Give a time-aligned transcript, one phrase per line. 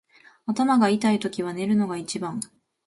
[0.47, 2.39] 頭が痛いときは寝るのが一番。